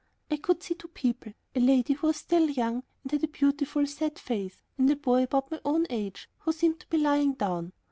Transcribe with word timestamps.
I 0.31 0.37
could 0.37 0.63
see 0.63 0.73
two 0.73 0.87
people, 0.87 1.33
a 1.55 1.59
lady, 1.59 1.93
who 1.93 2.07
was 2.07 2.17
still 2.17 2.49
young, 2.49 2.81
with 3.03 3.23
a 3.23 3.27
beautiful 3.27 3.85
sad 3.85 4.17
face, 4.17 4.59
and 4.75 4.89
a 4.89 4.95
boy 4.95 5.21
about 5.21 5.51
my 5.51 5.59
own 5.63 5.85
age, 5.91 6.27
who 6.39 6.51
seemed 6.53 6.79
to 6.79 6.87
be 6.87 6.97
lying 6.97 7.33
down. 7.33 7.71